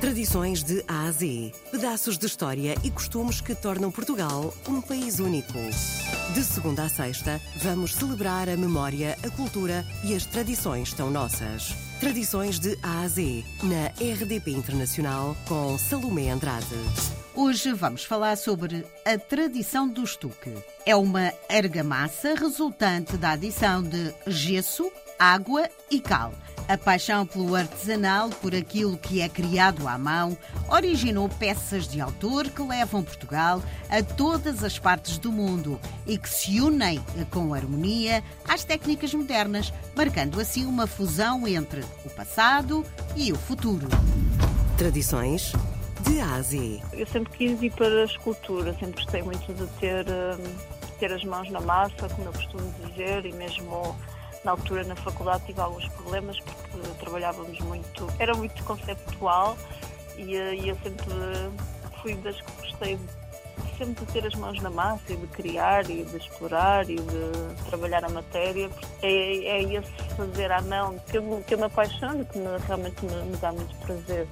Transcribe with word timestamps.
Tradições 0.00 0.62
de 0.62 0.84
A 0.86 1.06
a 1.06 1.10
Z. 1.10 1.52
Pedaços 1.72 2.16
de 2.16 2.24
história 2.24 2.76
e 2.84 2.90
costumes 2.90 3.40
que 3.40 3.52
tornam 3.52 3.90
Portugal 3.90 4.54
um 4.68 4.80
país 4.80 5.18
único. 5.18 5.58
De 6.32 6.44
segunda 6.44 6.84
a 6.84 6.88
sexta, 6.88 7.40
vamos 7.56 7.96
celebrar 7.96 8.48
a 8.48 8.56
memória, 8.56 9.18
a 9.24 9.30
cultura 9.30 9.84
e 10.04 10.14
as 10.14 10.24
tradições 10.24 10.92
tão 10.92 11.10
nossas. 11.10 11.74
Tradições 11.98 12.60
de 12.60 12.78
A 12.80 13.00
a 13.00 13.08
Z, 13.08 13.44
na 13.64 13.88
RDP 14.00 14.52
Internacional, 14.52 15.36
com 15.48 15.76
Salomé 15.76 16.30
Andrade. 16.30 16.76
Hoje 17.34 17.72
vamos 17.72 18.04
falar 18.04 18.36
sobre 18.36 18.86
a 19.04 19.18
tradição 19.18 19.88
do 19.88 20.04
estuque. 20.04 20.54
É 20.86 20.94
uma 20.94 21.32
argamassa 21.48 22.34
resultante 22.36 23.16
da 23.16 23.32
adição 23.32 23.82
de 23.82 24.14
gesso, 24.28 24.92
água 25.18 25.68
e 25.90 26.00
cal. 26.00 26.32
A 26.68 26.76
paixão 26.76 27.24
pelo 27.24 27.56
artesanal, 27.56 28.28
por 28.28 28.54
aquilo 28.54 28.98
que 28.98 29.22
é 29.22 29.28
criado 29.28 29.88
à 29.88 29.96
mão, 29.96 30.36
originou 30.68 31.26
peças 31.26 31.88
de 31.88 31.98
autor 31.98 32.50
que 32.50 32.60
levam 32.60 33.02
Portugal 33.02 33.62
a 33.88 34.02
todas 34.02 34.62
as 34.62 34.78
partes 34.78 35.16
do 35.16 35.32
mundo 35.32 35.80
e 36.06 36.18
que 36.18 36.28
se 36.28 36.60
unem 36.60 37.00
com 37.30 37.54
harmonia 37.54 38.22
às 38.46 38.64
técnicas 38.64 39.14
modernas, 39.14 39.72
marcando 39.96 40.38
assim 40.38 40.66
uma 40.66 40.86
fusão 40.86 41.48
entre 41.48 41.80
o 42.04 42.10
passado 42.10 42.84
e 43.16 43.32
o 43.32 43.36
futuro. 43.36 43.88
Tradições 44.76 45.52
de 46.02 46.20
Ásia. 46.20 46.82
Eu 46.92 47.06
sempre 47.06 47.32
quis 47.32 47.62
ir 47.62 47.72
para 47.72 48.02
a 48.02 48.04
escultura, 48.04 48.74
sempre 48.74 49.02
gostei 49.02 49.22
muito 49.22 49.54
de 49.54 49.66
ter, 49.78 50.04
hum, 50.06 50.54
ter 50.98 51.14
as 51.14 51.24
mãos 51.24 51.50
na 51.50 51.62
massa, 51.62 52.10
como 52.10 52.28
eu 52.28 52.32
costumo 52.34 52.74
dizer, 52.84 53.24
e 53.24 53.32
mesmo 53.32 53.96
na 54.48 54.52
altura 54.52 54.82
na 54.84 54.96
faculdade 54.96 55.44
tive 55.44 55.60
alguns 55.60 55.86
problemas 55.88 56.40
porque 56.40 56.88
trabalhávamos 57.00 57.60
muito, 57.60 58.08
era 58.18 58.34
muito 58.34 58.64
conceptual 58.64 59.58
e, 60.16 60.34
eh, 60.34 60.54
e 60.54 60.68
eu 60.70 60.76
sempre 60.82 61.04
fui 62.00 62.14
das 62.14 62.40
que 62.40 62.52
gostei 62.62 62.98
sempre 63.76 64.06
de 64.06 64.12
ter 64.12 64.26
as 64.26 64.34
mãos 64.36 64.58
na 64.62 64.70
massa 64.70 65.12
e 65.12 65.16
de 65.16 65.26
criar 65.26 65.88
e 65.90 66.02
de 66.02 66.16
explorar 66.16 66.88
e 66.88 66.96
de 66.96 67.64
trabalhar 67.68 68.04
a 68.04 68.08
matéria. 68.08 68.70
É, 69.02 69.08
é 69.08 69.62
esse 69.62 69.92
fazer 70.16 70.50
à 70.50 70.62
mão 70.62 70.98
que 71.10 71.18
eu, 71.18 71.44
que 71.46 71.54
eu 71.54 71.58
me 71.58 71.64
apaixono, 71.64 72.24
que 72.24 72.38
me, 72.38 72.58
realmente 72.66 73.04
me, 73.04 73.22
me 73.24 73.36
dá 73.36 73.52
muito 73.52 73.76
prazer. 73.76 74.26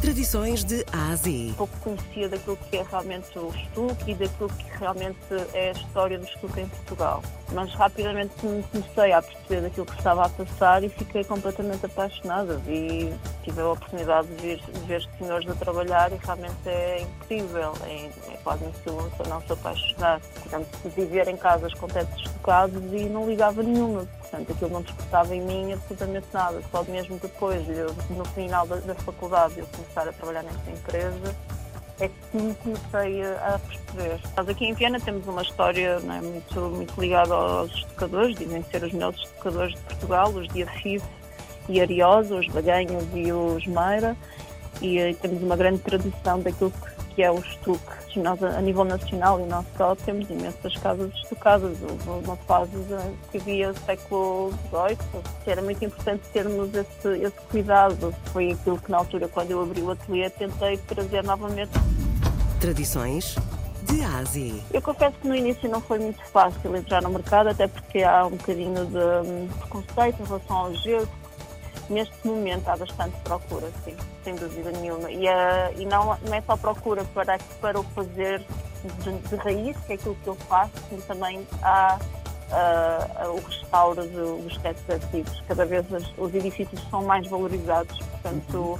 Tradições 0.00 0.62
de 0.62 0.86
A 0.92 1.10
a 1.10 1.16
Z. 1.16 1.54
Pouco 1.56 1.76
conhecia 1.78 2.28
daquilo 2.28 2.56
que 2.56 2.76
é 2.76 2.82
realmente 2.88 3.36
o 3.36 3.48
estuque 3.48 4.12
e 4.12 4.14
daquilo 4.14 4.48
que 4.48 4.78
realmente 4.78 5.18
é 5.52 5.70
a 5.70 5.72
história 5.72 6.16
do 6.16 6.24
estuque 6.24 6.60
em 6.60 6.68
Portugal. 6.68 7.20
Mas 7.52 7.74
rapidamente 7.74 8.32
comecei 8.36 9.12
a 9.12 9.20
perceber 9.20 9.62
daquilo 9.62 9.86
que 9.86 9.98
estava 9.98 10.26
a 10.26 10.28
passar 10.28 10.84
e 10.84 10.88
fiquei 10.88 11.24
completamente 11.24 11.84
apaixonada. 11.84 12.60
E 12.68 13.12
tive 13.42 13.60
a 13.60 13.72
oportunidade 13.72 14.28
de 14.28 14.34
ver, 14.36 14.60
de 14.60 14.80
ver 14.86 15.08
senhores 15.18 15.48
a 15.50 15.54
trabalhar 15.54 16.12
e 16.12 16.16
realmente 16.16 16.66
é 16.66 17.00
incrível. 17.00 17.72
É, 17.82 18.06
é 18.32 18.36
quase 18.44 18.64
impossível 18.66 19.10
não 19.28 19.42
se 19.42 19.52
apaixonar. 19.52 20.20
Portanto, 20.20 20.68
viver 20.94 21.26
em 21.26 21.36
casas 21.36 21.74
com 21.74 21.88
tetos 21.88 22.22
estucados 22.24 22.80
e 22.92 23.08
não 23.08 23.28
ligava 23.28 23.64
nenhuma 23.64 24.06
Portanto, 24.30 24.52
aquilo 24.52 24.70
não 24.70 24.82
despertava 24.82 25.34
em 25.34 25.40
mim 25.40 25.72
absolutamente 25.72 26.26
nada. 26.32 26.62
Só 26.70 26.84
mesmo 26.84 27.18
depois, 27.18 27.66
no 28.10 28.24
final 28.26 28.66
da, 28.66 28.76
da 28.76 28.94
faculdade, 28.94 29.58
eu 29.58 29.66
começar 29.66 30.08
a 30.08 30.12
trabalhar 30.12 30.42
nesta 30.42 30.70
empresa, 30.70 31.36
é 32.00 32.08
que 32.08 32.36
me 32.36 32.54
comecei 32.54 33.22
a 33.22 33.58
perceber. 33.58 34.20
Aqui 34.36 34.66
em 34.66 34.74
Viena 34.74 35.00
temos 35.00 35.26
uma 35.26 35.42
história 35.42 35.98
é, 36.00 36.20
muito, 36.20 36.60
muito 36.60 37.00
ligada 37.00 37.34
aos 37.34 37.72
estocadores, 37.72 38.36
dizem 38.36 38.62
ser 38.64 38.84
os 38.84 38.92
melhores 38.92 39.18
estocadores 39.18 39.74
de 39.74 39.80
Portugal, 39.80 40.28
os 40.28 40.48
de 40.48 40.62
Afif 40.62 41.04
e 41.68 41.80
Ariosa, 41.80 42.36
os 42.36 42.46
Baganhos 42.48 43.04
e 43.14 43.32
os 43.32 43.66
Meira, 43.66 44.16
e, 44.80 44.98
e 44.98 45.14
temos 45.14 45.42
uma 45.42 45.56
grande 45.56 45.80
tradição 45.80 46.40
daquilo 46.40 46.70
que 46.70 46.98
que 47.18 47.24
é 47.24 47.32
o 47.32 47.40
estuque. 47.40 48.07
Nós, 48.22 48.42
a 48.42 48.60
nível 48.60 48.84
nacional 48.84 49.40
e 49.40 49.44
não 49.44 49.64
só, 49.76 49.94
temos 49.94 50.28
imensas 50.30 50.76
casas 50.76 51.12
estucadas. 51.14 51.76
Houve 51.82 52.26
uma 52.26 52.36
fase 52.36 52.70
que 53.30 53.38
havia 53.38 53.72
século 53.74 54.52
XVIII, 54.70 55.22
que 55.44 55.50
era 55.50 55.62
muito 55.62 55.84
importante 55.84 56.22
termos 56.32 56.74
esse, 56.74 57.08
esse 57.08 57.40
cuidado. 57.50 58.14
Foi 58.32 58.52
aquilo 58.52 58.78
que, 58.78 58.90
na 58.90 58.98
altura, 58.98 59.28
quando 59.28 59.50
eu 59.50 59.62
abri 59.62 59.82
o 59.82 59.90
ateliê, 59.90 60.28
tentei 60.30 60.76
trazer 60.78 61.24
novamente. 61.24 61.70
Tradições 62.60 63.36
de 63.84 64.04
Ásia. 64.04 64.54
Eu 64.72 64.82
confesso 64.82 65.16
que 65.18 65.28
no 65.28 65.34
início 65.34 65.68
não 65.68 65.80
foi 65.80 65.98
muito 65.98 66.22
fácil 66.26 66.76
entrar 66.76 67.02
no 67.02 67.10
mercado, 67.10 67.48
até 67.48 67.66
porque 67.66 68.02
há 68.02 68.26
um 68.26 68.30
bocadinho 68.30 68.84
de 68.86 69.28
hum, 69.28 69.48
preconceito 69.60 70.20
em 70.20 70.26
relação 70.26 70.56
ao 70.56 70.74
gelo, 70.74 71.08
neste 71.88 72.26
momento 72.26 72.68
há 72.68 72.76
bastante 72.76 73.16
procura, 73.22 73.70
sim, 73.84 73.96
sem 74.24 74.34
dúvida 74.34 74.70
nenhuma. 74.72 75.10
E, 75.10 75.26
uh, 75.26 75.80
e 75.80 75.86
não, 75.86 76.16
não 76.18 76.34
é 76.34 76.40
só 76.42 76.56
procura 76.56 77.04
para, 77.14 77.38
para 77.60 77.80
o 77.80 77.82
fazer 77.82 78.42
de, 79.02 79.18
de 79.28 79.36
raiz, 79.36 79.76
que 79.86 79.92
é 79.92 79.94
aquilo 79.96 80.16
que 80.22 80.28
eu 80.28 80.34
faço, 80.34 80.72
mas 80.90 81.04
também 81.04 81.46
há 81.62 81.98
uh, 82.50 83.30
o 83.30 83.40
restauro 83.40 84.06
dos 84.06 84.56
tetos 84.58 84.84
antigos. 84.88 85.42
Cada 85.46 85.64
vez 85.64 85.86
os 86.16 86.34
edifícios 86.34 86.80
são 86.90 87.04
mais 87.04 87.26
valorizados, 87.28 87.98
portanto, 87.98 88.78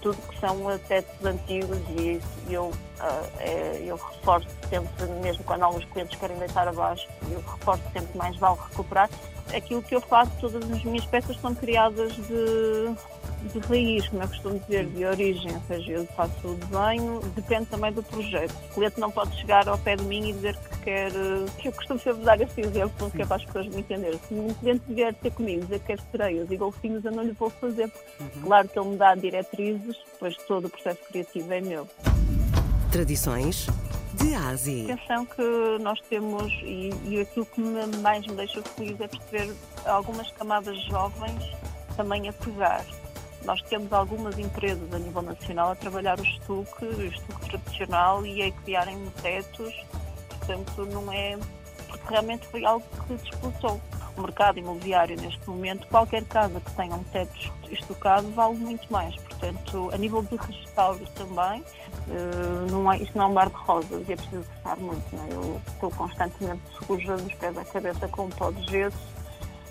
tudo 0.00 0.16
que 0.28 0.40
são 0.40 0.56
tetos 0.88 1.24
antigos 1.24 1.78
e 1.98 2.20
eu, 2.48 2.66
uh, 2.66 3.30
é, 3.38 3.82
eu 3.84 3.96
reforço 3.96 4.48
sempre, 4.68 5.06
mesmo 5.22 5.44
quando 5.44 5.62
alguns 5.62 5.84
clientes 5.86 6.18
querem 6.18 6.38
deitar 6.38 6.66
abaixo, 6.66 7.06
eu 7.30 7.40
reforço 7.40 7.82
sempre 7.92 8.16
mais 8.16 8.36
vale 8.36 8.58
recuperar 8.70 9.10
aquilo 9.54 9.82
que 9.82 9.94
eu 9.94 10.00
faço, 10.00 10.30
todas 10.40 10.70
as 10.70 10.84
minhas 10.84 11.04
peças 11.06 11.36
são 11.40 11.54
criadas 11.54 12.12
de, 12.14 13.52
de 13.52 13.58
raiz, 13.66 14.08
como 14.08 14.22
eu 14.22 14.28
costumo 14.28 14.58
dizer, 14.60 14.86
de 14.86 15.04
origem. 15.04 15.52
Ou 15.54 15.62
seja, 15.68 15.92
eu 15.92 16.06
faço 16.06 16.32
o 16.44 16.54
desenho, 16.54 17.20
depende 17.34 17.66
também 17.66 17.92
do 17.92 18.02
projeto. 18.02 18.54
O 18.70 18.74
cliente 18.74 19.00
não 19.00 19.10
pode 19.10 19.36
chegar 19.38 19.68
ao 19.68 19.78
pé 19.78 19.96
de 19.96 20.04
mim 20.04 20.30
e 20.30 20.32
dizer 20.32 20.56
que 20.56 20.78
quer. 20.80 21.12
Eu 21.64 21.72
costumo 21.72 21.98
sempre 21.98 22.22
dar 22.22 22.40
esse 22.40 22.60
exemplo, 22.60 23.10
que 23.10 23.22
é 23.22 23.26
para 23.26 23.36
as 23.36 23.44
pessoas 23.44 23.66
me 23.68 23.80
entenderem. 23.80 24.20
Se 24.28 24.34
um 24.34 24.54
cliente 24.54 24.82
vier 24.88 25.14
ter 25.14 25.30
comigo 25.32 25.62
dizer 25.62 25.80
que 25.80 25.86
quer 25.86 25.98
sereias 26.10 26.50
e 26.50 26.56
golfinhos, 26.56 27.04
eu 27.04 27.12
não 27.12 27.22
lhe 27.22 27.32
vou 27.32 27.50
fazer, 27.50 27.88
porque, 27.88 28.38
uhum. 28.38 28.42
claro 28.42 28.68
que 28.68 28.78
ele 28.78 28.88
me 28.88 28.96
dá 28.96 29.14
diretrizes, 29.14 29.96
depois 30.12 30.36
todo 30.46 30.66
o 30.66 30.70
processo 30.70 31.00
criativo 31.08 31.52
é 31.52 31.60
meu. 31.60 31.88
Tradições 32.90 33.68
de. 34.20 34.90
A 34.90 34.94
atenção 34.94 35.26
que 35.26 35.78
nós 35.80 36.00
temos 36.02 36.52
e, 36.62 36.90
e 37.04 37.20
aquilo 37.20 37.46
que 37.46 37.60
me, 37.60 37.86
mais 37.98 38.26
me 38.26 38.34
deixa 38.34 38.62
feliz 38.62 39.00
é 39.00 39.08
perceber 39.08 39.54
algumas 39.86 40.30
camadas 40.32 40.80
jovens 40.84 41.42
também 41.96 42.28
a 42.28 42.32
pegar. 42.32 42.84
Nós 43.44 43.62
temos 43.62 43.92
algumas 43.92 44.38
empresas 44.38 44.92
a 44.92 44.98
nível 44.98 45.22
nacional 45.22 45.72
a 45.72 45.74
trabalhar 45.74 46.18
o 46.20 46.22
estuque, 46.22 46.84
o 46.84 47.06
estuque 47.06 47.48
tradicional 47.48 48.24
e 48.26 48.42
a 48.42 48.52
criarem 48.52 48.98
tetos, 49.22 49.74
portanto 50.28 50.86
não 50.86 51.10
é 51.10 51.38
porque 51.88 52.08
realmente 52.08 52.46
foi 52.48 52.64
algo 52.64 52.84
que 53.06 53.14
despoltou 53.14 53.80
o 54.16 54.20
mercado 54.20 54.58
imobiliário 54.58 55.16
neste 55.20 55.48
momento, 55.48 55.86
qualquer 55.88 56.24
casa 56.24 56.60
que 56.60 56.70
tenha 56.72 56.94
um 56.94 57.04
teto 57.04 57.52
estocado 57.70 58.30
vale 58.32 58.56
muito 58.56 58.90
mais. 58.92 59.14
Portanto, 59.16 59.90
a 59.92 59.96
nível 59.96 60.22
de 60.22 60.36
restauro 60.36 61.04
também, 61.14 61.64
uh, 62.10 62.70
não 62.70 62.92
é, 62.92 62.98
isto 62.98 63.16
não 63.16 63.24
é 63.24 63.28
um 63.28 63.34
bar 63.34 63.48
de 63.48 63.56
rosas 63.56 64.08
e 64.08 64.12
é 64.12 64.16
preciso 64.16 64.44
estar 64.56 64.76
muito. 64.76 65.04
É? 65.14 65.34
Eu 65.34 65.60
estou 65.66 65.90
constantemente 65.90 66.62
suja 66.86 67.16
dos 67.16 67.34
pés 67.34 67.56
à 67.56 67.64
cabeça 67.64 68.08
com 68.08 68.24
um 68.26 68.30
pó 68.30 68.50
de 68.50 68.70
gesso. 68.70 69.20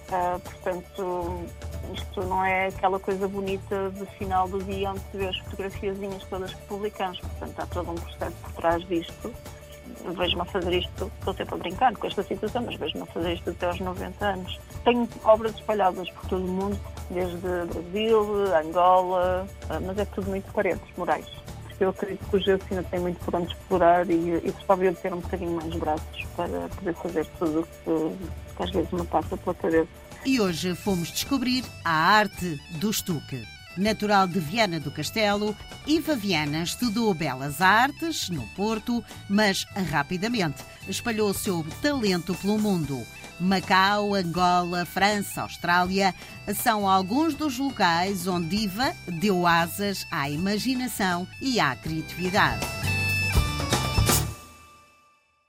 Uh, 0.10 0.40
portanto, 0.40 1.46
isto 1.94 2.24
não 2.24 2.44
é 2.44 2.68
aquela 2.68 3.00
coisa 3.00 3.28
bonita 3.28 3.92
de 3.92 4.06
final 4.18 4.48
do 4.48 4.64
dia 4.64 4.90
onde 4.90 5.02
se 5.12 5.18
vê 5.18 5.28
as 5.28 5.38
fotografiazinhas 5.40 6.24
todas 6.24 6.54
que 6.54 6.62
publicamos. 6.64 7.20
Portanto, 7.20 7.60
há 7.60 7.66
todo 7.68 7.92
um 7.92 7.96
processo 7.96 8.36
por 8.42 8.52
trás 8.54 8.88
disto 8.88 9.32
vejo-me 10.18 10.42
a 10.42 10.46
fazer 10.46 10.74
isto, 10.74 11.12
estou 11.20 11.34
sempre 11.34 11.56
a 11.56 11.58
brincar 11.58 11.96
com 11.96 12.08
esta 12.08 12.24
situação, 12.24 12.64
mas 12.66 12.76
vejo-me 12.76 13.04
a 13.04 13.06
fazer 13.08 13.34
isto 13.34 13.50
até 13.50 13.68
aos 13.68 13.80
90 13.80 14.26
anos. 14.26 14.60
Tenho 14.84 15.08
obras 15.24 15.56
espalhadas 15.56 16.10
por 16.12 16.30
todo 16.30 16.46
o 16.46 16.48
mundo, 16.48 16.80
desde 17.10 17.38
Brasil, 17.38 18.56
Angola, 18.56 19.48
ah, 19.70 19.80
mas 19.80 19.98
é 19.98 20.06
tudo 20.06 20.30
muito 20.30 20.52
parentes, 20.54 20.88
morais. 20.98 21.26
Eu 21.80 21.90
acredito 21.90 22.30
que 22.30 22.36
o 22.36 22.40
gesso 22.40 22.64
ainda 22.70 22.84
tem 22.84 23.00
muito 23.00 23.24
por 23.24 23.36
onde 23.36 23.54
explorar 23.54 24.10
e, 24.10 24.14
e 24.14 24.52
gostava 24.52 24.90
de 24.90 24.98
ter 24.98 25.14
um 25.14 25.20
bocadinho 25.20 25.52
mais 25.52 25.76
braços 25.76 26.26
para 26.36 26.70
poder 26.70 26.94
fazer 26.96 27.26
tudo 27.38 27.62
o 27.62 27.64
que, 27.64 28.56
que 28.58 28.64
às 28.64 28.72
vezes 28.72 28.92
me 28.92 29.06
passa 29.06 29.38
pela 29.38 29.56
cabeça. 29.56 29.88
E 30.26 30.42
hoje 30.42 30.76
fomos 30.76 31.10
descobrir 31.10 31.64
a 31.86 31.92
arte 31.92 32.60
do 32.80 32.90
estuque. 32.90 33.42
Natural 33.80 34.28
de 34.28 34.42
Viana 34.42 34.78
do 34.78 34.92
Castelo, 34.92 35.56
Iva 35.88 36.14
Viana 36.14 36.64
estudou 36.64 37.14
Belas 37.14 37.62
Artes 37.62 38.30
no 38.30 38.46
Porto, 38.50 39.02
mas 39.30 39.66
rapidamente 39.90 40.62
espalhou 40.88 41.34
seu 41.34 41.66
talento 41.82 42.36
pelo 42.36 42.60
mundo. 42.60 43.02
Macau, 43.40 44.14
Angola, 44.14 44.86
França, 44.86 45.44
Austrália 45.44 46.14
são 46.54 46.90
alguns 46.90 47.34
dos 47.34 47.58
locais 47.58 48.28
onde 48.28 48.64
Iva 48.64 48.94
deu 49.08 49.48
asas 49.48 50.06
à 50.12 50.30
imaginação 50.30 51.26
e 51.42 51.58
à 51.58 51.74
criatividade. 51.74 52.79